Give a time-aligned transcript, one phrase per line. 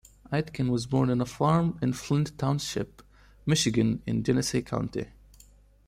[0.33, 3.03] Aitken was born on a farm in Flint Township,
[3.45, 5.05] Michigan in Genesee County.